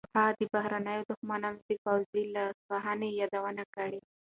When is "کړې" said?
3.75-3.99